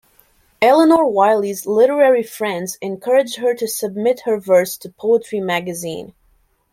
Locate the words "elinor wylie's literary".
0.63-2.23